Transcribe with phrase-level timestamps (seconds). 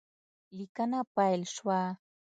[0.57, 1.81] لیکنه پیل شوه